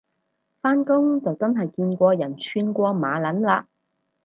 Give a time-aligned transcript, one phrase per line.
[0.63, 3.67] 返工就真係見過人串過馬撚嘞